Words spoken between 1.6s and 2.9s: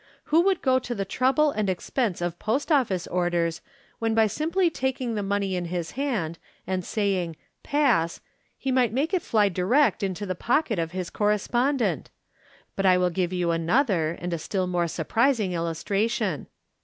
expense of Post